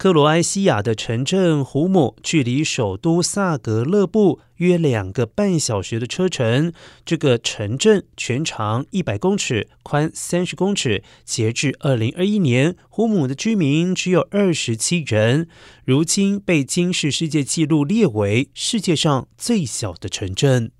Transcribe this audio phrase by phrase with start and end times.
[0.00, 6.72] 克罗埃西亚的城镇胡姆距离首都萨格勒布约两个半小时的车程。
[7.04, 11.04] 这个城镇全长一百公尺，宽三十公尺。
[11.26, 15.46] 截至二零二一年，胡姆的居民只有二十七人，
[15.84, 20.72] 如今被《今世世界纪录》列为世界上最小的城镇。